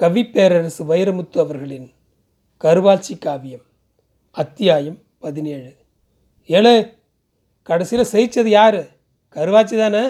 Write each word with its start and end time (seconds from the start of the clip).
கவிப்பேரரசு 0.00 0.82
வைரமுத்து 0.88 1.38
அவர்களின் 1.38 1.92
கருவாச்சி 2.64 3.18
காவியம் 3.18 3.62
அத்தியாயம் 4.30 4.98
பதினேழு. 5.18 5.76
ஏழு 6.46 6.96
கடைசியில் 7.62 8.10
ஜெயிச்சது 8.12 8.46
யார்? 8.46 8.86
கருவாச்சி 9.36 9.76
தானே? 9.76 10.02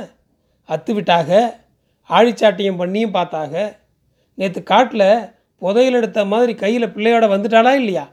அத்து 0.69 0.93
விட்டாக 0.95 1.61
ஆழிச்சாட்டியம் 2.09 2.81
பண்ணியும் 2.81 3.15
பார்த்தாக. 3.15 3.77
நேற்று 4.35 4.63
காட்டில் 4.63 5.31
புதையில் 5.59 5.95
எடுத்த 5.95 6.25
மாதிரி 6.25 6.55
கையில் 6.55 6.93
பிள்ளையோட 6.95 7.27
வந்துட்டாளா 7.35 7.73
இல்லையா? 7.75 8.09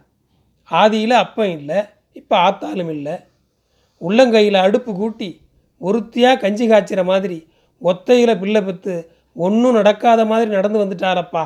ஆதியில் 0.72 1.16
அப்பம் 1.24 1.52
இல்லை 1.58 1.82
இப்போ 2.12 2.38
ஆத்தாலும் 2.38 2.90
இல்லை. 2.90 3.18
உள்ளங்கையில் 4.02 4.54
அடுப்பு 4.54 4.94
கூட்டி 4.96 5.42
ஒருத்தியாக 5.80 6.38
கஞ்சி 6.38 6.68
காய்ச்சிற 6.70 7.04
மாதிரி 7.04 7.48
ஒத்தையில் 7.82 8.40
பிள்ளை 8.40 8.62
பெற்று 8.62 9.12
ஒன்றும் 9.34 9.74
நடக்காத 9.74 10.26
மாதிரி 10.26 10.52
நடந்து 10.52 10.86
வந்துட்டாரப்பா. 10.86 11.46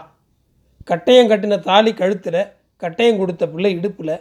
கட்டையம் 0.90 1.30
கட்டின 1.32 1.60
தாலி 1.60 1.92
கழுத்தில் 1.94 2.42
கட்டையம் 2.82 3.18
கொடுத்த 3.18 3.44
பிள்ளை 3.48 3.72
இடுப்பில் 3.80 4.16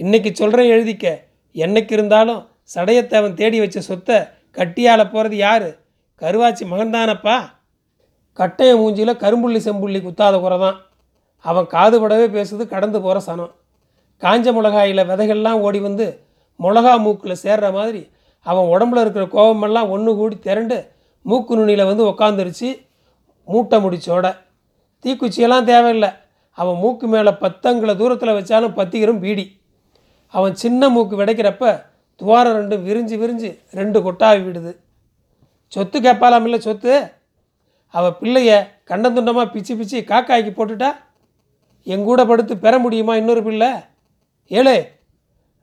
இன்னைக்கு 0.00 0.30
சொல்கிறேன் 0.34 0.70
எழுதிக்க. 0.74 1.06
என்னைக்கு 1.54 1.92
இருந்தாலும் 1.92 2.40
சடையத்தேவன் 2.74 3.38
தேடி 3.40 3.58
வச்ச 3.60 3.80
சொத்தை 3.80 4.18
கட்டியால் 4.58 5.10
போகிறது 5.10 5.36
யார்? 5.36 5.68
கருவாச்சி 6.20 6.64
மகன்தானப்பா? 6.72 7.36
கட்டையம் 8.38 8.80
மூஞ்சியில் 8.80 9.20
கரும்புள்ளி 9.22 9.60
செம்புள்ளி 9.66 10.00
குத்தாத 10.02 10.36
குறை 10.40 10.58
தான் 10.58 10.78
அவன் 11.44 11.66
காதுபடவே 11.74 12.26
பேசுது 12.36 12.62
கடந்து 12.66 12.98
போகிற 13.00 13.18
சனம். 13.26 13.52
காஞ்ச 14.22 14.46
மிளகாயில் 14.52 15.08
விதைகள்லாம் 15.10 15.62
ஓடி 15.66 15.80
வந்து 15.80 16.06
மிளகா 16.60 16.94
மூக்கில் 16.98 17.42
சேர்ற 17.44 17.66
மாதிரி 17.72 18.02
அவன் 18.46 18.70
உடம்புல 18.72 19.02
இருக்கிற 19.04 19.24
கோபமெல்லாம் 19.26 19.88
ஒன்று 19.88 20.12
கூடி 20.16 20.36
திரண்டு 20.38 20.76
மூக்கு 21.24 21.56
நுனியில் 21.56 21.88
வந்து 21.90 22.04
உக்காந்துருச்சு. 22.10 22.70
மூட்டை 23.48 23.78
முடிச்சோட 23.84 24.26
தீக்குச்சியெல்லாம் 25.04 25.64
தேவையில்லை. 25.64 26.10
அவன் 26.58 26.78
மூக்கு 26.82 27.06
மேலே 27.06 27.30
பத்தங்களை 27.30 27.96
தூரத்தில் 27.96 28.36
வச்சாலும் 28.38 28.76
பத்திகரும் 28.78 29.18
பீடி. 29.18 29.44
அவன் 30.34 30.54
சின்ன 30.54 30.88
மூக்கு 30.88 31.14
விடைக்கிறப்ப 31.20 31.64
துவாரம் 32.20 32.56
ரெண்டு 32.60 32.76
விரிஞ்சு 32.76 33.16
விரிஞ்சு 33.22 33.50
ரெண்டு 33.70 33.98
கொட்டாவி 34.06 34.42
விடுது. 34.46 34.72
சொத்து 35.72 35.98
கேட்பாலாம் 36.00 36.44
இல்லை 36.44 36.58
சொத்து? 36.58 36.94
அவள் 37.94 38.18
பிள்ளைய 38.20 38.50
கண்டந்துண்டமாக 38.90 39.52
பிச்சு 39.52 39.76
பிச்சு 39.76 39.98
காக்காய்க்கு 40.10 40.52
போட்டுட்டா? 40.58 40.90
எங்கூட 41.86 42.26
படுத்து 42.26 42.54
பெற 42.58 42.74
முடியுமா 42.78 43.16
இன்னொரு 43.16 43.42
பிள்ளை? 43.42 43.70
ஏழு 44.50 44.76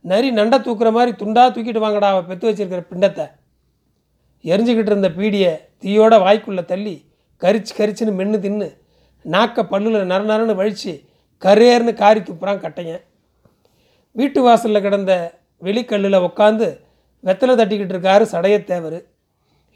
நரி 0.01 0.29
நண்டை 0.31 0.57
தூக்குற 0.65 0.89
மாதிரி 0.91 1.11
துண்டாக 1.21 1.49
தூக்கிட்டு 1.55 1.85
வாங்கடா 1.85 2.09
அவள் 2.09 2.29
பெற்று 2.29 2.49
வச்சிருக்கிற 2.49 2.83
பிண்டத்தை. 2.91 3.25
எரிஞ்சுக்கிட்டு 4.43 4.91
இருந்த 4.93 5.09
பீடியை 5.09 5.51
தீயோட 5.81 6.13
வாய்க்குள்ளே 6.25 6.65
தள்ளி 6.65 6.95
கரிச்சு 7.41 7.73
கரிச்சுன்னு 7.77 8.13
மென்று 8.19 8.37
தின்னு 8.39 8.67
நாக்க 9.25 9.63
பல்லில் 9.63 10.05
நர 10.05 10.21
நரன்னு 10.23 10.55
வழித்து 10.55 10.93
கரேர்னு 11.41 11.93
காரி 11.93 12.19
துப்புறான் 12.19 12.63
கட்டைங்க 12.63 12.95
வீட்டு 14.15 14.41
வாசலில் 14.41 14.81
கிடந்த 14.81 15.13
வெளிக்கல்லில் 15.61 16.23
உட்காந்து 16.27 16.67
வெத்தலை 17.23 17.53
தட்டிக்கிட்டு 17.55 17.95
இருக்காரு 17.95 18.25
சடையத்தேவர் 18.31 18.99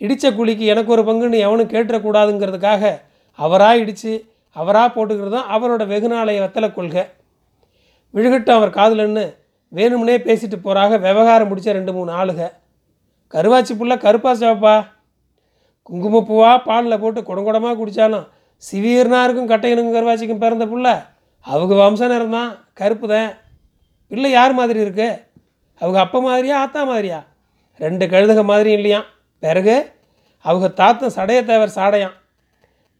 இடித்த 0.01 0.31
குழிக்கு 0.31 0.65
எனக்கு 0.65 0.91
ஒரு 0.91 1.03
பங்குன்னு 1.03 1.43
எவனும் 1.47 1.71
கேட்டுறக்கூடாதுங்கிறதுக்காக 1.73 2.83
அவராக 3.39 3.77
இடித்து 3.77 4.13
அவராக 4.55 4.87
போட்டுக்கிறது 4.95 5.29
தான் 5.29 5.51
அவரோட 5.55 5.83
வெகுநாளைய 5.87 6.41
வெத்தலை 6.43 6.73
கொள்கை. 6.73 7.03
விழுகட்டும் 8.13 8.57
அவர் 8.57 8.75
காதலன்னு 8.77 9.23
வேணும்னே 9.71 10.17
பேசிட்டு 10.27 10.57
போகிறாக 10.57 10.97
விவகாரம் 10.97 11.47
முடித்த 11.47 11.73
ரெண்டு 11.73 11.93
மூணு 11.93 12.11
ஆளுக. 12.11 12.41
கருவாச்சி 13.33 13.73
புள்ள 13.77 13.93
கருப்பா 13.97 14.31
சாப்பா 14.33 14.75
குங்குமப்பூவாக 15.89 16.57
பாலில் 16.65 17.01
போட்டு 17.03 17.21
குடங்குடமாக 17.21 17.75
குடித்தாலும் 17.79 18.27
சிவீர்னா 18.67 19.19
இருக்கும் 19.25 19.49
கட்டையனுக்கும் 19.51 19.95
கருவாச்சிக்கும் 19.97 20.43
பிறந்த 20.43 20.65
புள்ள. 20.65 20.87
அவங்க 21.45 21.73
வம்ச 21.81 22.07
நேரம் 22.11 22.35
தான் 22.37 22.51
கருப்பு 22.79 23.07
தான் 23.13 23.31
பிள்ளை 24.11 24.29
யார் 24.31 24.53
மாதிரி 24.59 24.79
இருக்கு? 24.85 25.07
அவங்க 25.81 25.97
அப்பா 25.99 26.19
மாதிரியா 26.19 26.55
ஆத்தா 26.63 26.81
மாதிரியா? 26.83 27.19
ரெண்டு 27.79 28.05
கழுதுக 28.13 28.41
மாதிரியும் 28.43 28.79
இல்லையாம் 28.79 29.07
பிறகு 29.43 29.75
அவங்க 30.45 30.67
தாத்தன் 30.79 31.15
சடையத்தேவர் 31.15 31.77
சாடையாம். 31.79 32.15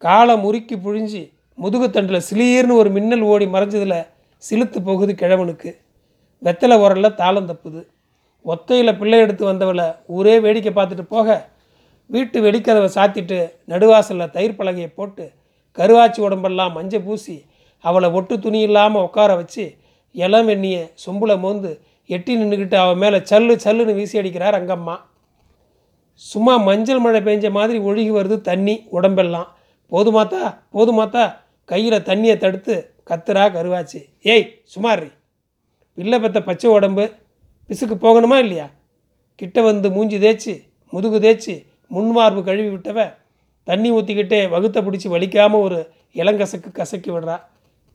காலை 0.02 0.34
முறுக்கி 0.44 0.76
புழிஞ்சு 0.76 1.22
முதுகுத்தண்டில் 1.58 2.26
சிலீர்னு 2.28 2.74
ஒரு 2.80 2.90
மின்னல் 2.90 3.24
ஓடி 3.32 3.46
மறைஞ்சதில் 3.46 3.98
சிலுத்து 4.42 4.78
போகுது 4.82 5.12
கிழவனுக்கு. 5.14 5.70
வெத்தலை 6.42 6.76
உரல்ல 6.84 7.08
தாளம் 7.14 7.48
தப்புது. 7.50 7.80
ஒத்தையில் 8.44 8.98
பிள்ளை 8.98 9.18
எடுத்து 9.18 9.44
வந்தவளை 9.50 9.86
ஊரே 10.16 10.34
வேடிக்கை 10.46 10.72
பார்த்துட்டு 10.72 11.04
போக 11.14 11.36
வீட்டு 12.10 12.38
வெடிக்கதவை 12.40 12.88
சாத்திட்டு 12.96 13.38
நடுவாசலில் 13.72 14.32
தயிர் 14.36 14.58
பலகையை 14.58 14.90
போட்டு 14.94 15.24
கருவாச்சி 15.78 16.20
உடம்பெல்லாம் 16.20 16.72
மஞ்சள் 16.72 17.02
பூசி 17.02 17.36
அவளை 17.84 18.08
ஒட்டு 18.10 18.34
துணி 18.40 18.60
இல்லாமல் 18.60 19.02
உட்கார 19.02 19.34
வச்சு 19.34 19.64
இளம் 20.12 20.48
எண்ணிய 20.48 20.76
சொம்புல 21.04 21.38
மோந்து 21.38 21.70
எட்டி 22.06 22.32
நின்றுக்கிட்டு 22.36 22.74
அவன் 22.74 22.98
மேலே 22.98 23.18
சல்லு 23.30 23.54
சல்லுன்னு 23.64 23.94
வீசி 23.94 24.18
அடிக்கிறார் 24.18 24.56
அங்கம்மா. 24.58 24.96
சும்மா 26.14 26.56
மஞ்சள் 26.56 26.98
மழை 26.98 27.20
பெஞ்ச 27.20 27.50
மாதிரி 27.50 27.78
ஒழுகி 27.78 28.12
வருது 28.18 28.40
தண்ணி 28.40 28.74
உடம்பெல்லாம். 28.90 29.48
போதுமாத்தா 29.92 30.42
போதுமாத்தா 30.74 31.24
கையில் 31.64 32.04
தண்ணியை 32.08 32.36
தடுத்து 32.36 32.74
கத்துறா 33.10 33.44
கருவாச்சு. 33.56 34.00
ஏய் 34.22 34.46
சுமாரி 34.64 35.10
பிள்ளை 35.94 36.18
பெத்த 36.20 36.42
பச்சை 36.42 36.70
உடம்பு 36.70 37.04
பிசுக்கு 37.68 37.96
போகணுமா 38.04 38.38
இல்லையா? 38.38 38.70
கிட்ட 39.34 39.62
வந்து 39.62 39.90
மூஞ்சி 39.90 40.18
தேய்ச்சி 40.18 40.54
முதுகு 40.92 41.18
தேய்ச்சி 41.20 41.54
முன்மார்பு 41.90 42.42
கழுவி 42.42 42.68
விட்டவ 42.68 42.98
தண்ணி 43.68 43.90
ஊற்றிக்கிட்டே 43.92 44.40
வகுத்தை 44.54 44.80
பிடிச்சி 44.86 45.08
வலிக்காமல் 45.14 45.64
ஒரு 45.66 45.78
இளங்கசக்கு 46.14 46.70
கசக்கி 46.72 47.10
விடுறா. 47.10 47.36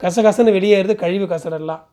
கசகசன்னு 0.01 0.55
வெளியேறுது 0.57 0.95
கழிவு 0.95 1.25
கசடெல்லாம் 1.25 1.83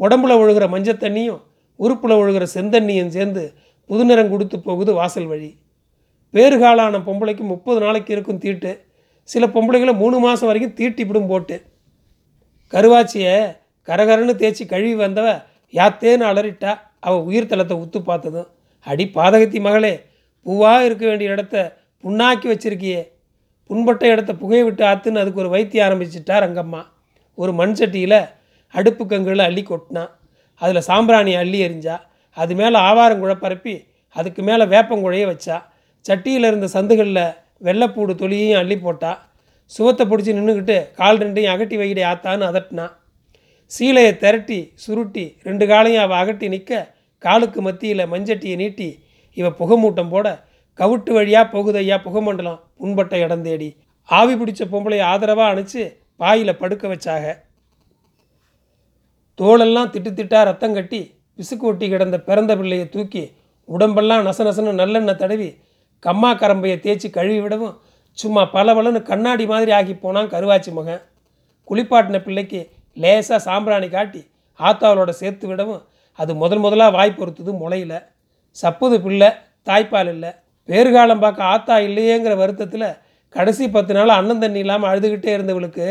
உடம்புல 0.00 0.36
ஒழுகிற 0.42 0.66
மஞ்சள் 0.68 1.02
தண்ணியும் 1.04 1.40
உறுப்பில் 1.80 2.18
ஒழுகிற 2.20 2.44
செந்தண்ணியும் 2.54 3.12
சேர்ந்து 3.16 3.42
புது 3.90 4.04
நிறம் 4.04 4.30
கொடுத்து 4.30 4.56
போகுது 4.60 4.92
வாசல் 4.94 5.26
வழி. 5.26 5.50
பேறுகாலான 6.34 6.98
பொம்பளைக்கு 7.06 7.44
முப்பது 7.52 7.78
நாளைக்கு 7.80 8.10
இருக்கும் 8.16 8.38
தீட்டு. 8.38 8.72
சில 9.28 9.46
பொம்பளைகளை 9.46 9.94
மூணு 9.96 10.18
மாதம் 10.18 10.48
வரைக்கும் 10.48 10.76
தீட்டிப்பிடும் 10.78 11.26
போட்டு. 11.26 11.56
கருவாச்சியை 12.72 13.34
கரகரன்னு 13.88 14.34
தேய்ச்சி 14.40 14.64
கழுவி 14.66 14.94
வந்தவ 15.04 15.28
யாத்தேன்னு 15.74 16.24
அலறிட்டா. 16.30 16.72
அவள் 17.06 17.26
உயிர் 17.28 17.50
தளத்தை 17.50 17.76
உத்து 17.82 17.98
பார்த்ததும் 18.02 18.48
அடி 18.86 19.04
பாதகத்தி 19.14 19.58
மகளே 19.60 19.94
பூவாக 20.46 20.84
இருக்க 20.84 21.04
வேண்டிய 21.06 21.34
இடத்த 21.34 21.56
புண்ணாக்கி 22.04 22.46
வச்சிருக்கியே. 22.50 23.02
புண்பட்ட 23.70 24.06
இடத்த 24.06 24.32
புகையை 24.34 24.64
விட்டு 24.64 24.84
ஆத்துன்னு 24.84 25.20
அதுக்கு 25.22 25.40
ஒரு 25.40 25.48
வைத்தியம் 25.48 25.86
ஆரம்பிச்சிட்டார் 25.88 26.44
ரங்கம்மா. 26.46 26.82
ஒரு 27.34 27.52
மண் 27.52 27.76
சட்டியில் 27.80 28.20
அடுப்பு 28.74 29.06
கங்குகளை 29.06 29.44
அள்ளி 29.44 29.62
கொட்டினான் 29.62 30.10
அதில் 30.60 30.80
சாம்பிராணி 30.80 31.34
அள்ளி 31.34 31.58
எறிஞ்சா 31.66 31.96
அது 32.36 32.54
மேலே 32.54 32.78
ஆவாரங்குழ 32.78 33.34
பரப்பி 33.34 33.74
அதுக்கு 34.16 34.42
மேலே 34.42 34.64
வேப்பங்குழைய 34.64 35.24
வச்சா. 35.32 35.56
சட்டியில் 36.08 36.44
இருந்த 36.44 36.68
சந்துகளில் 36.76 37.24
வெள்ளைப்பூடு 37.64 38.12
தொலியையும் 38.22 38.60
அள்ளி 38.60 38.76
போட்டா. 38.78 39.12
சுவத்தை 39.70 40.04
பிடிச்சி 40.06 40.32
நின்றுக்கிட்டு 40.36 40.94
கால் 40.94 41.18
ரெண்டையும் 41.18 41.52
அகட்டி 41.54 41.76
வைகிடே 41.76 42.02
ஆத்தான்னு 42.12 42.48
அதட்டினா. 42.50 42.86
சீலையை 43.70 44.12
திரட்டி 44.16 44.72
சுருட்டி 44.74 45.24
ரெண்டு 45.42 45.66
காலையும் 45.66 46.02
அவள் 46.02 46.20
அகட்டி 46.22 46.48
நிற்க 46.48 46.94
காலுக்கு 47.18 47.60
மத்தியில் 47.62 48.10
மஞ்சட்டியை 48.12 48.56
நீட்டி 48.56 48.88
இவள் 49.36 49.58
புகைமூட்டம் 49.58 50.08
போட 50.08 50.26
கவுட்டு 50.80 51.12
வழியாக 51.16 51.46
போகுதையா 51.52 51.96
புகமண்டலம் 52.04 52.60
புண்பட்ட 52.80 53.14
இடம் 53.24 53.42
தேடி. 53.46 53.68
ஆவி 54.08 54.34
பிடிச்ச 54.34 54.62
பொம்பளையை 54.72 55.04
ஆதரவாக 55.12 55.48
அணைச்சி 55.52 55.82
பாயில் 56.20 56.58
படுக்க 56.60 56.84
வச்சாக. 56.92 57.24
தோளெல்லாம் 59.38 59.90
திட்டு 59.92 60.10
திட்டா 60.18 60.40
ரத்தம் 60.48 60.76
கட்டி 60.78 61.00
பிசுக்கு 61.38 61.66
ஒட்டி 61.70 61.86
கிடந்த 61.88 62.16
பிறந்த 62.28 62.52
பிள்ளையை 62.60 62.88
தூக்கி 62.88 63.22
உடம்பெல்லாம் 63.68 64.24
நச 64.26 64.44
நசன்னு 64.48 64.72
நல்லெண்ணெய் 64.80 65.20
தடவி 65.22 65.48
கம்மா 66.06 66.30
கரம்பையை 66.34 66.76
தேய்ச்சி 66.84 67.08
கழுவி 67.10 67.40
விடவும் 67.40 67.76
சும்மா 68.18 68.42
பளபளன்னு 68.54 69.00
கண்ணாடி 69.10 69.44
மாதிரி 69.46 69.70
ஆகி 69.78 69.94
போனான் 69.94 70.32
கருவாச்சி 70.34 70.70
மகன். 70.78 71.02
குளிப்பாட்டின 71.68 72.18
பிள்ளைக்கு 72.24 72.60
லேசாக 73.02 73.40
சாம்பிராணி 73.46 73.88
காட்டி 73.88 74.22
ஆத்தாவளோட 74.60 75.10
சேர்த்து 75.20 75.46
விடவும் 75.48 75.82
அது 76.18 76.32
முதல் 76.34 76.58
முதலாக 76.58 76.96
வாய் 76.96 77.18
பொறுத்தது 77.18 77.52
முளையில. 77.62 77.94
சப்புது 78.62 78.96
பிள்ளை 79.04 79.28
தாய்ப்பால் 79.68 80.10
இல்லை. 80.14 80.30
பேறுகாலம் 80.70 81.22
பார்க்க 81.24 81.52
ஆத்தா 81.52 81.76
இல்லையேங்கிற 81.88 82.34
வருத்தத்தில் 82.40 82.88
கடைசி 83.34 83.64
பத்து 83.76 83.92
நாள் 83.96 84.18
அண்ணன் 84.18 84.42
தண்ணி 84.42 84.60
இல்லாமல் 84.64 84.90
அழுதுகிட்டே 84.90 85.30
இருந்தவளுக்கு 85.36 85.86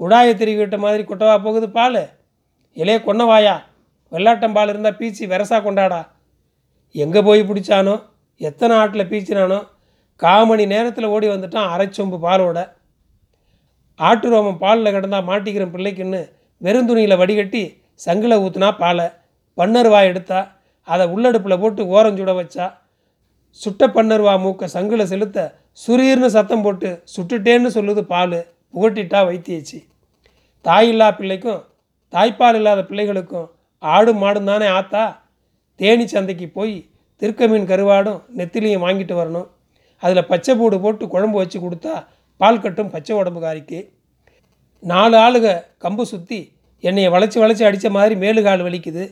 குழாயை 0.00 0.32
திருவிட்ட 0.40 0.76
மாதிரி 0.84 1.02
குட்டவா 1.08 1.34
போகுது 1.44 1.66
பால். 1.76 2.02
இலைய 2.76 2.98
கொன்னவாயா 3.06 3.54
வெள்ளாட்டம் 4.12 4.56
பால் 4.56 4.70
இருந்தால் 4.72 4.98
பீச்சி 5.00 5.24
வெரசா 5.32 5.58
கொண்டாடா. 5.66 6.00
எங்கே 6.94 7.20
போய் 7.28 7.42
பிடிச்சானோ 7.48 7.94
எத்தனை 8.40 8.74
ஆட்டில் 8.82 9.10
பீச்சினானோ 9.12 9.58
காமணி 10.22 10.64
நேரத்தில் 10.74 11.12
ஓடி 11.14 11.26
வந்துட்டான் 11.32 11.70
அரைச்சொம்பு 11.74 12.18
பாலோட. 12.26 12.58
ஆட்டு 13.98 14.28
ரோமம் 14.32 14.60
பாலில் 14.62 14.94
கிடந்தா 14.96 15.20
மாட்டிக்கிற 15.30 15.64
பிள்ளைக்குன்னு 15.74 16.20
வெறுந்துணியில் 16.60 17.20
வடிகட்டி 17.22 17.62
சங்கில் 18.06 18.40
ஊற்றுனா 18.44 18.70
பாலை. 18.82 19.06
பன்னருவாய் 19.58 20.10
எடுத்தா 20.12 20.40
அதை 20.88 21.04
உள்ளடுப்பில் 21.14 21.60
போட்டு 21.62 21.82
ஓரஞ்சுட 21.94 22.32
வச்சா 22.38 22.66
சுட்ட 23.62 23.86
பன்னருவா 23.96 24.34
மூக்க 24.44 24.68
சங்கில் 24.74 25.10
செலுத்த 25.12 25.38
சுரீர்னு 25.82 26.28
சத்தம் 26.36 26.64
போட்டு 26.64 26.88
சுட்டுட்டேன்னு 27.14 27.70
சொல்லுது 27.76 28.02
பால். 28.12 28.38
புகட்டிட்டா 28.74 29.20
வைத்தியச்சு. 29.28 29.78
தாய் 30.64 30.88
இல்லா 30.92 31.08
பிள்ளைக்கும் 31.18 31.60
தாய்ப்பால் 32.12 32.56
இல்லாத 32.58 32.80
பிள்ளைகளுக்கும் 32.88 33.48
ஆடும் 33.82 34.20
மாடும் 34.22 34.48
தானே 34.50 34.66
ஆத்தா? 34.78 35.04
தேனி 35.80 36.04
சந்தைக்கு 36.12 36.46
போய் 36.58 36.74
திருக்க 37.22 37.48
மீன் 37.48 37.68
கருவாடும் 37.70 38.20
நெத்திலியும் 38.38 38.84
வாங்கிட்டு 38.86 39.14
வரணும். 39.20 39.48
அதில் 40.02 40.28
பச்சை 40.30 40.52
பூடு 40.60 40.76
போட்டு 40.84 41.04
குழம்பு 41.14 41.36
வச்சு 41.42 41.58
கொடுத்தா 41.60 41.94
பால் 42.40 42.62
கட்டும் 42.64 42.92
பச்சை 42.94 43.12
உடம்புக்காரிக்கு 43.20 43.80
நாலு 44.82 45.16
ஆளுக 45.24 45.48
கம்பு 45.84 46.04
சுற்றி 46.12 46.38
என்னைய 46.84 47.08
வளைச்சி 47.14 47.38
வளைச்சி 47.42 47.64
அடித்த 47.68 47.88
மாதிரி 47.96 48.14
மேலுகால் 48.22 48.64
வலிக்குது. 48.66 49.04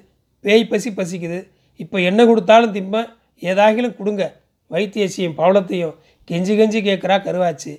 பேய் 0.44 0.70
பசி 0.72 0.90
பசிக்குது. 0.90 1.38
இப்போ 1.82 1.96
என்ன 2.10 2.20
கொடுத்தாலும் 2.30 2.74
திம்ப 2.78 3.04
ஏதாகிலும் 3.50 3.96
கொடுங்க. 3.98 4.24
வைத்தியசியும் 4.70 5.36
பவளத்தையும் 5.40 5.94
கெஞ்சி 6.28 6.52
கெஞ்சி 6.58 6.80
கேட்குறா 6.88 7.16
கருவாச்சு. 7.26 7.72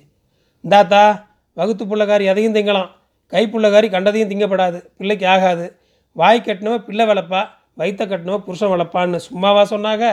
இந்தாத்தா 0.64 1.04
வகுத்து 1.56 1.84
பிள்ளைக்காரி 1.84 2.24
எதையும் 2.32 2.56
திங்கலாம். 2.56 2.90
கை 3.32 3.44
கண்டதையும் 3.94 4.30
திங்கப்படாது. 4.32 4.78
பிள்ளைக்கு 4.98 5.26
ஆகாது. 5.34 5.66
வாய் 6.16 6.46
கட்டினவ 6.46 6.74
பிள்ளை 6.88 7.04
வளர்ப்பா 7.10 7.42
வைத்த 7.80 8.02
கட்டினவ 8.04 8.36
புருஷன் 8.46 8.72
வளர்ப்பான்னு 8.72 9.18
சும்மாவா 9.28 9.62
சொன்னாங்க 9.70 10.06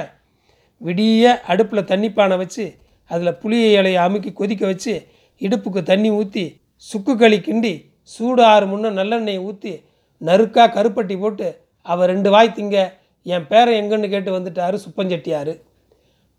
விடிய 0.81 1.33
அடுப்பில் 1.51 1.89
தண்ணி 1.91 2.09
பானை 2.11 2.35
வச்சு 2.37 2.63
அதில் 3.11 3.37
புளிய 3.41 3.65
இலையை 3.79 3.99
அமுக்கி 4.05 4.31
கொதிக்க 4.33 4.63
வச்சு 4.65 4.93
இடுப்புக்கு 5.41 5.81
தண்ணி 5.83 6.09
ஊற்றி 6.09 6.45
சுக்கு 6.85 7.13
களி 7.15 7.37
கிண்டி 7.39 7.73
சூடு 8.13 8.41
ஆறு 8.43 8.65
முன்ன 8.65 8.91
நல்லெண்ணெயை 8.99 9.41
ஊற்றி 9.49 9.73
நறுக்காக 10.21 10.73
கருப்பட்டி 10.75 11.15
போட்டு 11.19 11.47
அவள் 11.85 12.09
ரெண்டு 12.13 12.29
வாய் 12.29 12.55
திங்க 12.55 12.77
என் 13.25 13.47
பேரை 13.47 13.81
எங்கன்னு 13.81 14.09
கேட்டு 14.09 14.39
வந்துட்டாரு 14.39 14.73
சுப்பஞ்செட்டியார் 14.73 15.53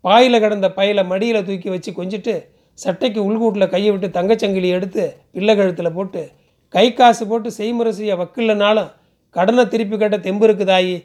பாயில் 0.01 0.39
கிடந்த 0.39 0.69
பையில 0.69 1.05
மடியில் 1.05 1.45
தூக்கி 1.45 1.69
வச்சு 1.69 1.91
கொஞ்சிட்டு 1.91 2.33
சட்டைக்கு 2.73 3.19
உள்கூட்டில் 3.23 3.69
கையை 3.69 3.91
விட்டு 3.91 4.07
தங்கச்சங்கிலி 4.07 4.67
எடுத்து 4.67 5.17
பிள்ளை 5.31 5.55
கழுத்தில் 5.55 5.93
போட்டு 5.93 6.31
கை 6.69 6.93
காசு 6.93 7.27
போட்டு 7.27 7.51
செய்முறை 7.51 7.91
செய்ய 7.91 8.15
வக்கில்லைனாலும் 8.15 8.91
கடனை 9.35 9.65
திருப்பி 9.65 9.97
கேட்ட 9.97 10.17
தெம்பு 10.17 10.47
இருக்குதாயி 10.47 10.95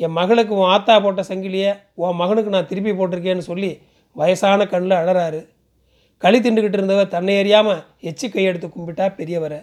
என் 0.00 0.12
மகளுக்கு 0.12 0.54
உன் 0.54 0.68
ஆத்தா 0.68 0.98
போட்ட 0.98 1.24
சங்கிலியை 1.28 1.72
உன் 1.94 2.16
மகனுக்கு 2.16 2.50
நான் 2.50 2.66
திருப்பி 2.66 2.90
போட்டிருக்கேன்னு 2.90 3.38
சொல்லி 3.38 3.80
வயசான 4.16 4.66
கண்ணில் 4.66 4.92
அழறாரு 4.92 5.40
களி 6.22 6.38
திண்டுக்கிட்டு 6.38 6.78
இருந்தவர் 6.78 7.08
தன்னை 7.08 7.38
அறியாமல் 7.38 7.82
எச்சி 8.00 8.28
கையெடுத்து 8.28 8.68
கும்பிட்டா 8.68 9.06
பெரியவரை. 9.08 9.60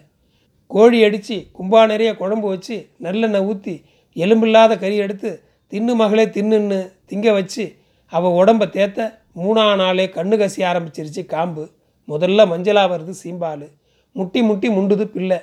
கோழி 0.67 1.03
அடித்து 1.03 1.45
கும்பா 1.59 1.85
நிறைய 1.85 2.15
குழம்பு 2.15 2.47
வச்சு 2.47 2.89
நல்லெண்ணெய் 2.99 3.41
ஊற்றி 3.41 3.83
எலும்பில்லாத 4.15 4.77
கறி 4.79 4.95
எடுத்து 4.95 5.43
தின்னு 5.73 5.93
மகளே 5.95 6.25
தின்னுன்னு 6.25 6.91
திங்க 7.09 7.31
வச்சு 7.33 7.63
அவள் 8.07 8.35
உடம்ப 8.39 8.63
தேத்த 8.65 9.21
மூணா 9.35 9.75
நாளே 9.75 10.05
கண்ணு 10.05 10.35
கசி 10.41 10.59
ஆரம்பிச்சிருச்சு 10.69 11.25
காம்பு. 11.25 11.63
முதல்ல 12.07 12.45
மஞ்சளாக 12.51 12.91
வருது 12.93 13.13
சீம்பால். 13.23 13.67
முட்டி 14.11 14.41
முட்டி 14.41 14.69
முண்டுது 14.69 15.03
பிள்ளை. 15.03 15.39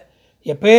எப்பே 0.46 0.76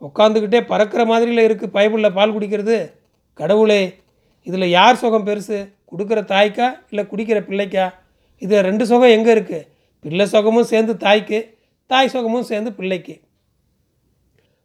உட்காந்துக்கிட்டே 0.00 0.60
பறக்கிற 0.60 1.04
மாதிரியில் 1.04 1.46
இருக்குது 1.48 1.74
பைபிளில் 1.76 2.12
பால் 2.12 2.34
குடிக்கிறது. 2.36 2.92
கடவுளே 3.34 3.94
இதில் 4.42 4.68
யார் 4.68 4.96
சுகம் 4.96 5.26
பெருசு? 5.26 5.58
கொடுக்குற 5.90 6.20
தாய்க்கா 6.32 6.68
இல்லை 6.90 7.04
குடிக்கிற 7.12 7.40
பிள்ளைக்கா? 7.40 7.92
இதில் 8.38 8.62
ரெண்டு 8.62 8.86
சுகம் 8.86 9.14
எங்கே 9.16 9.34
இருக்குது 9.34 9.66
பிள்ளை 10.00 10.26
சுகமும் 10.26 10.64
சேர்ந்து 10.64 10.96
தாய்க்கு 10.96 11.56
தாய் 11.86 12.08
சுகமும் 12.08 12.42
சேர்ந்து 12.42 12.72
பிள்ளைக்கு. 12.72 13.20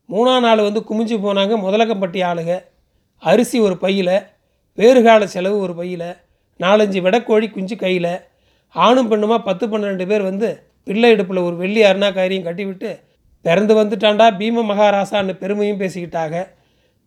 மூணாம் 0.09 0.39
நாள் 0.39 0.67
வந்து 0.67 0.83
குமிஞ்சு 0.89 1.15
போனாங்க 1.25 1.55
முதலகம்பட்டி 1.65 2.23
ஆளுங்க 2.23 2.53
அரிசி 3.23 3.59
ஒரு 3.59 3.77
பையில் 3.77 4.25
வேறுகால 4.77 5.23
செலவு 5.23 5.59
ஒரு 5.59 5.75
பையில் 5.75 6.15
நாலஞ்சு 6.61 7.01
விடக்கோழி 7.01 7.49
குஞ்சு 7.49 7.75
கையில் 7.75 8.21
ஆணும் 8.69 9.09
பெண்ணுமா 9.09 9.37
பத்து 9.37 9.67
பன்னெண்டு 9.67 10.07
பேர் 10.07 10.21
வந்து 10.21 10.63
பிள்ளை 10.83 11.11
இடுப்பில் 11.11 11.37
ஒரு 11.37 11.55
வெள்ளி 11.55 11.83
அருணா 11.83 12.11
கட்டிவிட்டு 12.11 12.99
பிறந்து 13.41 13.83
வந்துட்டாண்டா 13.83 14.37
பீம 14.37 14.63
மகாராசான்னு 14.63 15.33
பெருமையும் 15.33 15.77
பேசிக்கிட்டாங்க 15.77 16.47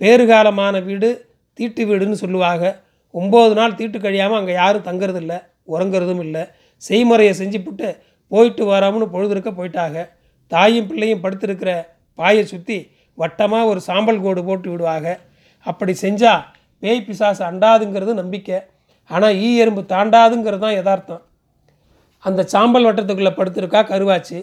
பேறுகாலமான 0.00 0.80
வீடு 0.80 1.24
தீட்டு 1.54 1.86
வீடுன்னு 1.86 2.12
சொல்லுவாங்க 2.12 2.80
ஒம்பது 3.12 3.54
நாள் 3.54 3.74
தீட்டு 3.74 3.98
கழியாமல் 3.98 4.36
அங்கே 4.36 4.52
யாரும் 4.52 4.82
தங்குறதில்ல 4.82 5.42
உறங்குறதும் 5.68 6.20
இல்லை. 6.20 6.46
செய்முறையை 6.82 7.32
செஞ்சுப்புட்டு 7.32 7.96
போயிட்டு 8.30 8.64
வராமனு 8.64 9.04
பொழுதுருக்க 9.04 9.50
போயிட்டாங்க 9.50 10.08
தாயும் 10.48 10.86
பிள்ளையும் 10.86 11.20
படுத்திருக்கிற 11.20 11.84
பாயை 12.14 12.44
சுற்றி 12.44 12.90
வட்டமாக 13.14 13.66
ஒரு 13.66 13.80
சாம்பல் 13.80 14.20
கோடு 14.20 14.44
போட்டு 14.44 14.70
விடுவாங்க 14.70 15.20
அப்படி 15.66 15.92
செஞ்சால் 16.04 16.42
பேய் 16.82 17.06
பிசாசு 17.08 17.42
அண்டாதுங்கிறது 17.50 18.12
நம்பிக்கை. 18.20 18.58
ஆனால் 19.10 19.36
ஈ 19.46 19.48
எறும்பு 19.62 19.82
தாண்டாதுங்கிறது 19.94 20.62
தான் 20.64 20.76
யதார்த்தம். 20.78 21.22
அந்த 22.24 22.40
சாம்பல் 22.52 22.86
வட்டத்துக்குள்ளே 22.88 23.32
படுத்திருக்கா 23.38 23.80
கருவாச்சு. 23.92 24.38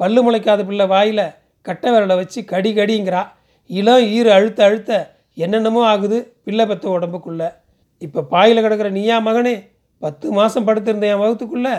பல்லு 0.00 0.20
முளைக்காத 0.26 0.60
பிள்ளை 0.68 0.86
வாயில் 0.94 1.24
கட்டை 1.66 1.88
விரலை 1.94 2.14
வச்சு 2.20 2.40
கடி 2.52 2.70
கடிங்கிறா. 2.78 3.22
இளம் 3.70 4.04
ஈறு 4.16 4.30
அழுத்த 4.36 4.60
அழுத்த 4.68 4.92
என்னென்னமோ 5.36 5.82
ஆகுது 5.92 6.18
பிள்ளை 6.44 6.64
பெத்த 6.66 6.86
உடம்புக்குள்ளே. 6.96 7.48
இப்போ 8.02 8.20
பாயில் 8.32 8.62
கிடக்கிற 8.64 8.88
நீயா 8.98 9.16
மகனே 9.26 9.54
பத்து 10.02 10.26
மாதம் 10.38 10.66
படுத்திருந்த 10.68 11.06
என் 11.12 11.22
வகுத்துக்குள்ளே 11.22 11.74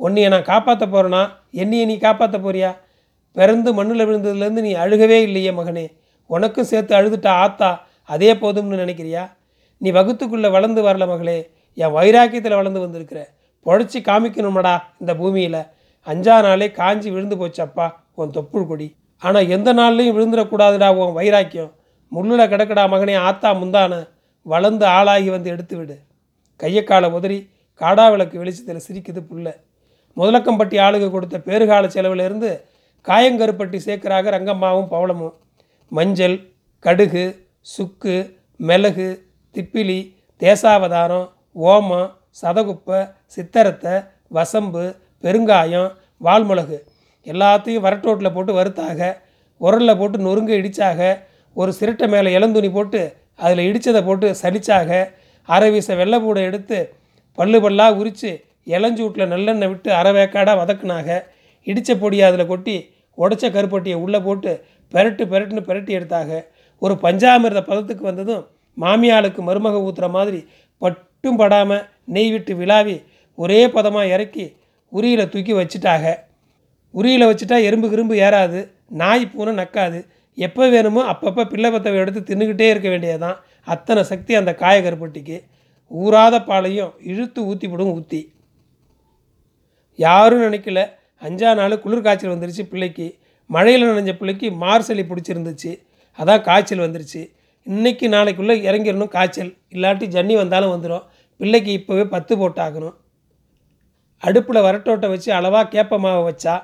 உன்னைய 0.00 0.28
நான் 0.32 0.50
காப்பாற்ற 0.52 0.84
போகிறேன்னா 0.86 1.22
என்னையை 1.62 1.84
நீ 1.90 1.96
காப்பாற்ற 1.98 2.36
போறியா? 2.38 2.70
பிறந்து 3.36 3.70
மண்ணில் 3.78 4.06
விழுந்ததுலேருந்து 4.08 4.64
நீ 4.66 4.72
அழுகவே 4.82 5.18
இல்லையே 5.28 5.52
மகனே. 5.58 5.86
உனக்கும் 6.30 6.68
சேர்த்து 6.70 6.92
அழுதுட்டா 6.98 7.32
ஆத்தா 7.44 7.70
அதே 8.08 8.30
போதும்னு 8.34 8.82
நினைக்கிறியா? 8.82 9.24
நீ 9.80 9.88
வகுத்துக்குள்ளே 9.90 10.50
வளர்ந்து 10.50 10.80
வரல 10.82 11.06
மகளே. 11.06 11.38
என் 11.74 11.94
வைராக்கியத்தில் 11.96 12.58
வளர்ந்து 12.60 12.80
வந்திருக்கிற. 12.80 13.20
பொழைச்சி 13.66 13.98
காமிக்கணுமடா 14.08 14.74
இந்த 15.00 15.12
பூமியில். 15.20 15.60
அஞ்சா 16.06 16.36
நாளே 16.42 16.68
காஞ்சி 16.70 17.08
விழுந்து 17.10 17.36
போச்சப்பா 17.36 17.86
உன் 18.14 18.34
தொப்புள் 18.36 18.66
கொடி. 18.66 18.88
ஆனால் 19.22 19.48
எந்த 19.48 19.68
நாள்லையும் 19.74 20.16
விழுந்துடக்கூடாதுடா 20.16 20.88
உன் 21.00 21.16
வைராக்கியம். 21.18 21.72
முள்ளில் 22.12 22.50
கிடக்கடா 22.52 22.84
மகனே 22.92 23.16
ஆத்தா 23.28 23.50
முந்தான. 23.62 23.94
வளர்ந்து 24.46 24.86
ஆளாகி 24.98 25.28
வந்து 25.30 25.48
எடுத்து 25.50 25.74
விடு 25.76 25.96
கையக்காலை 26.60 27.08
உதறி 27.16 27.38
காடா 27.80 28.04
விளக்கு 28.10 28.36
வெளிச்சத்தில் 28.38 28.86
சிரிக்குது 28.86 29.20
புள்ள. 29.30 29.48
முதலக்கம்பட்டி 30.16 30.76
ஆளுக 30.84 31.10
கொடுத்த 31.10 31.36
பேறுகால 31.48 31.86
செலவிலிருந்து 31.94 32.50
காயங்கருப்பட்டி 33.08 33.78
சேர்க்கிறாக 33.86 34.30
ரங்கம்மாவும் 34.36 34.88
பவளமும். 34.94 35.34
மஞ்சள் 35.92 36.36
கடுகு 36.84 37.24
சுக்கு 37.68 38.16
மிளகு 38.60 39.08
திப்பிலி 39.54 39.98
தேசாவதாரம் 40.40 41.26
ஓமம் 41.56 42.10
சதகுப்பை 42.40 43.00
சித்தரத்தை 43.26 43.94
வசம்பு 44.28 44.84
பெருங்காயம் 45.24 45.90
வால்மிளகு. 46.24 46.78
எல்லாத்தையும் 47.26 47.84
வரட்டோட்டில் 47.84 48.34
போட்டு 48.34 48.52
வறுத்தாக 48.52 49.00
உரலில் 49.60 49.98
போட்டு 49.98 50.18
நொறுங்க 50.18 50.52
இடித்தாக 50.52 51.00
ஒரு 51.56 51.72
சிரட்டை 51.72 52.06
மேலே 52.08 52.30
இளந்துணி 52.38 52.70
போட்டு 52.72 53.00
அதில் 53.36 53.66
இடித்ததை 53.68 54.00
போட்டு 54.04 54.28
சலிச்சாக 54.42 54.90
அரை 55.48 55.68
வீச 55.70 55.94
வெள்ளைப்பூடை 55.94 56.42
எடுத்து 56.42 56.78
பல்லு 57.38 57.58
பல்லாக 57.60 57.96
உரித்து 57.96 58.30
இளஞ்சூட்டில் 58.66 59.30
நல்லெண்ணெய் 59.32 59.68
விட்டு 59.68 59.90
அரை 59.92 60.12
வேக்காடாக 60.12 60.56
வதக்குனாக 60.58 61.08
இடித்த 61.66 61.94
பொடியை 61.94 62.24
அதில் 62.28 62.46
கொட்டி 62.46 62.76
உடச்ச 63.18 63.44
கருப்பட்டியை 63.50 63.96
உள்ளே 63.96 64.18
போட்டு 64.18 64.52
பெரட்டு 64.92 65.22
பெரட்டுன்னு 65.24 65.60
பெரட்டி 65.60 65.92
எடுத்தாக 65.92 66.30
ஒரு 66.82 66.94
பஞ்சாமிர்த 67.04 67.60
பதத்துக்கு 67.70 68.04
வந்ததும் 68.10 68.44
மாமியாளுக்கு 68.76 69.40
மருமக 69.48 69.76
ஊத்துற 69.86 70.06
மாதிரி 70.16 70.40
பட்டும் 70.82 71.38
படாமல் 71.40 71.84
நெய் 72.14 72.30
விட்டு 72.34 72.52
விழாவி 72.60 72.96
ஒரே 73.38 73.60
பதமாக 73.76 74.12
இறக்கி 74.14 74.44
உரியில் 74.92 75.30
தூக்கி 75.32 75.54
வச்சுட்டாக. 75.58 76.04
உரியில் 76.94 77.28
வச்சுட்டா 77.30 77.56
எறும்பு 77.68 77.88
கிரும்பு 77.92 78.14
ஏறாது 78.26 78.60
நாய் 79.00 79.24
பூனை 79.32 79.52
நக்காது. 79.60 79.98
எப்போ 80.38 80.64
வேணுமோ 80.74 81.02
அப்பப்போ 81.12 81.42
பிள்ளை 81.52 81.68
பத்தவை 81.74 81.98
எடுத்து 82.02 82.20
தின்னுக்கிட்டே 82.28 82.68
இருக்க 82.70 82.88
வேண்டியதுதான். 82.88 83.38
அத்தனை 83.74 84.02
சக்தி 84.10 84.32
அந்த 84.40 84.52
காயகருப்பட்டிக்கு 84.62 85.36
ஊறாத 85.90 86.36
பாலையும் 86.44 86.92
இழுத்து 87.10 87.40
ஊற்றிவிடும் 87.50 87.92
ஊற்றி 87.96 88.20
யாரும் 89.98 90.44
நினைக்கல. 90.46 90.80
அஞ்சா 91.22 91.50
நாள் 91.58 91.82
குளிர் 91.84 92.04
காய்ச்சல் 92.06 92.34
வந்துருச்சு 92.34 92.64
பிள்ளைக்கு. 92.72 93.06
மழையில் 93.50 93.88
நனைஞ்ச 93.90 94.12
பிள்ளைக்கு 94.16 94.48
மார்சலி 94.64 95.04
பிடிச்சிருந்துச்சு. 95.10 95.72
அதான் 96.18 96.44
காய்ச்சல் 96.48 96.84
வந்துருச்சு. 96.86 97.22
இன்றைக்கி 97.66 98.06
நாளைக்குள்ளே 98.14 98.54
இறங்கிடணும் 98.68 99.12
காய்ச்சல். 99.16 99.52
இல்லாட்டி 99.74 100.06
ஜன்னி 100.14 100.34
வந்தாலும் 100.42 100.72
வந்துடும் 100.74 101.04
பிள்ளைக்கு 101.40 101.70
இப்போவே 101.78 102.04
பத்து 102.14 102.32
போட்டாகணும். 102.36 102.96
அடுப்பில் 104.22 104.64
வரட்டோட்டை 104.66 105.08
வச்சு 105.14 105.30
அளவாக 105.38 105.70
கேப்ப 105.74 105.98
மாவை 106.04 106.22
வச்சா 106.28 106.54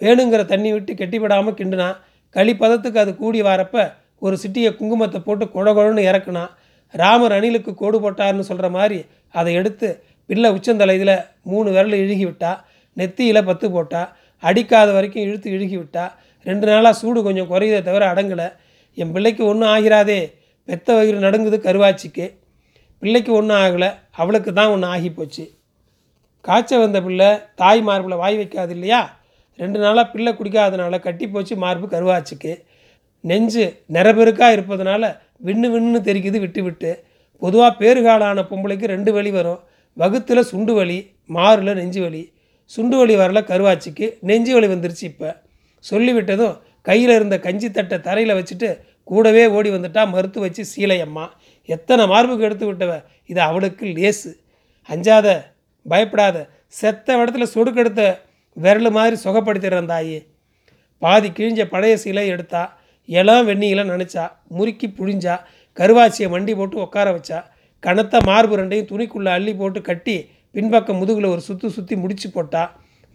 வேணுங்கிற 0.00 0.42
தண்ணி 0.52 0.70
விட்டு 0.72 0.92
கெட்டிப்படாமல் 1.00 1.56
கிண்டுனா 1.60 1.88
களி 2.36 2.52
பதத்துக்கு 2.54 2.98
அது 3.02 3.12
கூடி 3.16 3.40
வரப்ப 3.42 3.76
ஒரு 4.26 4.36
சிட்டியை 4.42 4.70
குங்குமத்தை 4.78 5.18
போட்டு 5.20 5.44
குழகுழன்னு 5.54 6.02
இறக்குனா 6.10 6.44
ராமர் 6.94 7.34
அணிலுக்கு 7.36 7.72
கோடு 7.74 7.98
போட்டார்னு 8.00 8.44
சொல்கிற 8.50 8.68
மாதிரி 8.76 8.98
அதை 9.34 9.50
எடுத்து 9.60 9.88
பிள்ளை 10.28 10.48
உச்சந்தலையில் 10.56 11.14
மூணு 11.50 11.68
விரல் 11.74 11.96
இழுகி 12.04 12.24
விட்டா 12.24 12.52
நெத்தியில் 12.96 13.48
பத்து 13.50 13.66
போட்டா 13.70 14.02
அடிக்காத 14.42 14.88
வரைக்கும் 14.96 15.24
இழுத்து 15.26 15.48
இழுகி 15.56 15.76
விட்டா 15.78 16.04
ரெண்டு 16.46 16.66
நாளாக 16.70 16.94
சூடு 17.00 17.20
கொஞ்சம் 17.22 17.50
குறையுதே 17.52 17.80
தவிர 17.88 18.02
அடங்கலை. 18.12 18.48
என் 18.94 19.12
பிள்ளைக்கு 19.12 19.44
ஒன்றும் 19.44 19.68
ஆகிறாதே. 19.68 20.32
பெத்த 20.64 20.94
வயிறு 20.94 21.18
நடுங்குது 21.18 21.58
கருவாச்சிக்கு. 21.60 22.34
பிள்ளைக்கு 22.98 23.32
ஒன்றும் 23.32 23.56
ஆகலை. 23.56 23.94
அவளுக்கு 24.10 24.52
தான் 24.52 24.66
ஒன்று 24.66 24.86
ஆகி 24.86 25.10
போச்சு. 25.10 25.50
காய்ச்ச 26.40 26.78
வந்த 26.78 27.02
பிள்ளை 27.02 27.38
தாய் 27.54 27.82
மார்பில் 27.82 28.14
வாய் 28.14 28.38
வைக்காது 28.38 28.70
இல்லையா? 28.70 29.20
ரெண்டு 29.56 29.78
நாளாக 29.78 30.10
பிள்ளை 30.10 30.32
குடிக்காதனால 30.32 31.00
கட்டி 31.00 31.28
போச்சு 31.28 31.56
மார்பு 31.56 31.86
கருவாச்சுக்கு. 31.86 32.62
நெஞ்சு 33.20 33.82
நிறபெருக்காக 33.92 34.52
இருப்பதனால 34.52 35.18
விண்ணு 35.44 35.68
விண்ணுன்னு 35.74 36.00
தெரிக்குது 36.00 36.40
விட்டு 36.40 36.62
விட்டு. 36.62 37.04
பொதுவாக 37.38 37.84
பேறுகாலான 37.84 38.42
பொம்பளைக்கு 38.50 38.86
ரெண்டு 38.86 39.12
வலி 39.12 39.30
வரும். 39.30 39.60
வகுத்தில் 39.98 40.40
சுண்டு 40.40 40.74
வலி 40.74 41.10
மாறில் 41.26 41.74
நெஞ்சு 41.74 42.00
வலி. 42.00 42.32
சுண்டு 42.64 42.96
வலி 42.96 43.16
வரல 43.16 43.42
கருவாச்சிக்கு. 43.44 44.16
நெஞ்சு 44.20 44.52
வலி 44.54 44.66
வந்துருச்சு 44.66 45.02
இப்போ. 45.02 45.36
சொல்லிவிட்டதும் 45.90 46.58
கையில் 46.86 47.14
இருந்த 47.14 47.36
கஞ்சி 47.38 47.68
தட்டை 47.68 47.98
தரையில் 47.98 48.38
வச்சுட்டு 48.38 48.68
கூடவே 49.08 49.44
ஓடி 49.46 49.70
வந்துட்டா 49.70 50.02
மறுத்து 50.10 50.38
வச்சு 50.40 50.62
சீலையம்மா 50.72 51.24
எத்தனை 51.68 52.04
மார்புக்கு 52.06 52.46
எடுத்து 52.48 52.66
விட்டவ? 52.66 52.92
இது 53.26 53.40
அவளுக்கு 53.40 53.84
லேசு. 53.96 54.30
அஞ்சாத 54.88 55.28
பயப்படாத 55.86 56.36
செத்த 56.80 57.16
இடத்துல 57.16 57.46
சொடுக்கெடுத்த 57.54 58.02
விரல் 58.56 58.90
மாதிரி 58.90 59.16
சுகப்படுத்திடுறேன் 59.24 59.90
தாயி. 59.92 60.18
பாதி 61.02 61.28
கிழிஞ்ச 61.28 61.60
பழைய 61.68 61.94
சீலை 61.96 62.26
எடுத்தா 62.28 62.62
இளம் 63.08 63.46
வெந்நீல 63.46 63.84
நினச்சா 63.84 64.24
முறுக்கி 64.48 64.88
புழிஞ்சா 64.88 65.34
கருவாச்சியை 65.76 66.28
வண்டி 66.30 66.52
போட்டு 66.54 66.76
உட்கார 66.76 67.08
வச்சா 67.12 67.38
கனத்த 67.82 68.20
மார்பு 68.26 68.54
ரெண்டையும் 68.56 68.90
துணிக்குள்ளே 68.90 69.30
அள்ளி 69.32 69.52
போட்டு 69.54 69.80
கட்டி 69.82 70.16
பின்பக்கம் 70.54 70.98
முதுகில் 70.98 71.32
ஒரு 71.34 71.40
சுற்றி 71.40 71.68
சுற்றி 71.68 71.94
முடிச்சு 71.96 72.28
போட்டா 72.30 72.62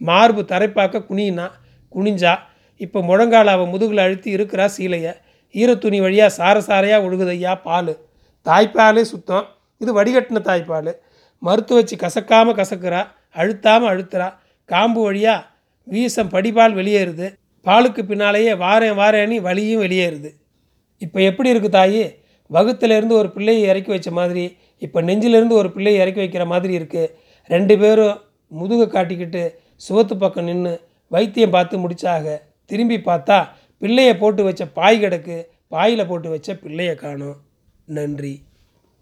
மார்பு 0.00 0.42
தரைப்பாக்க 0.42 1.04
குனியினா 1.10 1.46
குனிஞ்சா 1.92 2.32
இப்போ 2.80 2.98
முழங்கால 3.08 3.52
அவள் 3.56 3.72
முதுகில் 3.74 4.04
அழுத்தி 4.04 4.30
இருக்கிறா 4.36 4.66
சீலையை. 4.76 5.12
ஈரத்துணி 5.54 5.98
வழியாக 6.06 6.34
சார 6.38 6.56
சாரையாக 6.68 7.04
ஒழுகுதையா 7.06 7.52
பால். 7.66 7.92
தாய்ப்பாலே 8.46 9.04
சுத்தம். 9.12 9.46
இது 9.82 9.90
வடிகட்டின 9.98 10.42
தாய்ப்பால். 10.48 10.92
மறுத்து 11.42 11.72
வச்சு 11.78 11.94
கசக்காமல் 12.04 12.58
கசக்குறா 12.60 13.00
அழுத்தாமல் 13.40 13.90
அழுத்துறா. 13.92 14.28
காம்பு 14.68 15.00
வழியாக 15.06 15.46
வீசம் 15.86 16.32
படிபால் 16.34 16.74
வெளியேறுது. 16.80 17.26
பாலுக்கு 17.66 18.02
பின்னாலேயே 18.10 18.52
வாரேன் 18.64 18.96
வாரேன்னு 19.00 19.36
வலியும் 19.48 19.82
வெளியேறுது. 19.84 20.30
இப்போ 21.02 21.18
எப்படி 21.30 21.48
இருக்குது 21.52 21.76
தாயி? 21.78 22.04
வகுத்துலேருந்து 22.50 23.14
ஒரு 23.20 23.28
பிள்ளையை 23.36 23.62
இறக்கி 23.70 23.90
வச்ச 23.94 24.10
மாதிரி 24.18 24.44
இப்போ 24.82 24.98
நெஞ்சிலேருந்து 25.08 25.56
ஒரு 25.60 25.68
பிள்ளையை 25.74 25.98
இறக்கி 26.02 26.20
வைக்கிற 26.22 26.44
மாதிரி 26.52 26.72
இருக்குது 26.78 27.12
ரெண்டு 27.50 27.74
பேரும் 27.78 28.16
முதுகை 28.52 28.86
காட்டிக்கிட்டு 28.86 29.42
சுவத்து 29.86 30.14
பக்கம் 30.22 30.46
நின்று 30.48 30.72
வைத்தியம் 31.10 31.54
பார்த்து 31.56 31.76
முடிச்சாக. 31.82 32.26
திரும்பி 32.66 32.96
பார்த்தா 32.96 33.48
பிள்ளையை 33.78 34.16
போட்டு 34.16 34.44
வச்ச 34.44 34.66
பாய் 34.66 35.02
கிடக்கு 35.02 35.44
பாயில் 35.68 36.06
போட்டு 36.06 36.30
வச்ச 36.30 36.54
பிள்ளையை 36.54 36.94
காணோம். 36.94 37.36
நன்றி. 37.84 38.42